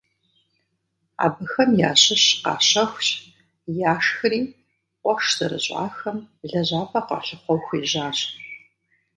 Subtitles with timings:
[1.25, 3.07] Абыхэм ящыщ къащэхущ,
[3.93, 4.41] яшхри
[5.01, 6.17] къуэш зэрыщӏахэм
[6.49, 8.19] лэжьапӏэ къалъыхъуэу хуежьащ.